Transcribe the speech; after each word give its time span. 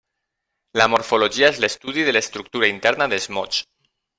La 0.81 0.87
morfologia 0.93 1.49
és 1.53 1.59
l’estudi 1.65 2.07
de 2.09 2.17
l’estructura 2.17 2.73
interna 2.77 3.13
dels 3.13 3.33
mots. 3.39 3.65